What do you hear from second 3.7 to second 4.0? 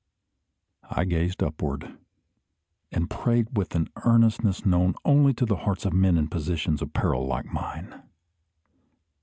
an